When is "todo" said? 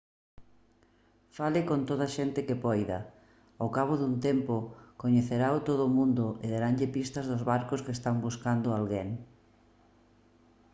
5.69-5.81